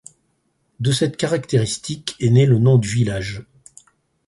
De 0.79 0.91
cette 0.91 1.15
caractéristique 1.15 2.15
est 2.19 2.31
née 2.31 2.47
le 2.47 2.57
nom 2.57 2.79
du 2.79 2.87
village. 2.87 3.45